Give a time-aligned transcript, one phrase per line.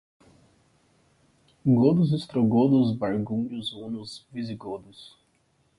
[1.63, 5.15] Godos, ostrogodos, burgúndios, hunos, visigodos